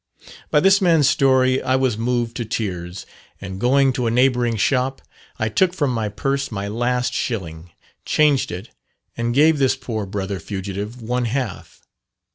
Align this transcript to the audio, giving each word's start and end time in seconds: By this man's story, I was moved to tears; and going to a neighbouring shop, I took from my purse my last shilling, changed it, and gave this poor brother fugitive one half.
By 0.49 0.61
this 0.61 0.81
man's 0.81 1.07
story, 1.07 1.61
I 1.61 1.75
was 1.75 1.95
moved 1.95 2.35
to 2.37 2.43
tears; 2.43 3.05
and 3.39 3.59
going 3.61 3.93
to 3.93 4.07
a 4.07 4.09
neighbouring 4.09 4.55
shop, 4.55 4.99
I 5.37 5.47
took 5.47 5.75
from 5.75 5.91
my 5.91 6.09
purse 6.09 6.51
my 6.51 6.67
last 6.67 7.13
shilling, 7.13 7.69
changed 8.03 8.51
it, 8.51 8.71
and 9.15 9.31
gave 9.31 9.59
this 9.59 9.75
poor 9.75 10.07
brother 10.07 10.39
fugitive 10.39 11.03
one 11.03 11.25
half. 11.25 11.81